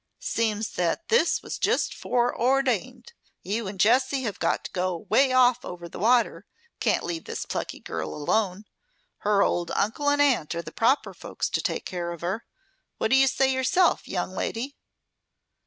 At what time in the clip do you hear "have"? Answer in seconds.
4.23-4.39